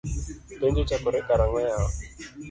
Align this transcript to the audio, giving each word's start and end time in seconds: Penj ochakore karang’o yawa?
Penj 0.59 0.75
ochakore 0.83 1.19
karang’o 1.27 1.59
yawa? 1.67 1.89